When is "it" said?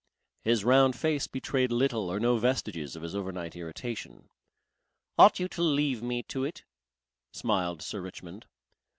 6.43-6.63